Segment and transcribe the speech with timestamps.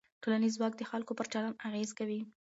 [0.21, 2.21] ټولنیز ځواک د خلکو پر چلند اغېز کوي.